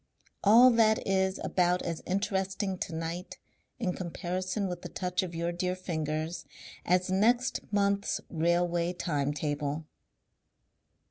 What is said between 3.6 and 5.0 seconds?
in comparison with the